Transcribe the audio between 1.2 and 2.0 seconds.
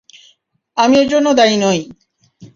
দায়ী নই!